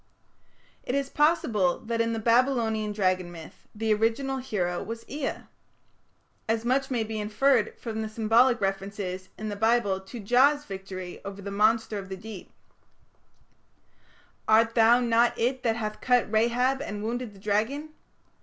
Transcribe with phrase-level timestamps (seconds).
[0.81, 5.41] It is possible that in the Babylonian dragon myth the original hero was Ea.
[6.49, 11.21] As much may be inferred from the symbolic references in the Bible to Jah's victory
[11.23, 12.49] over the monster of the deep:
[14.47, 17.89] "Art thou not it that hath cut Rahab and wounded the dragon?"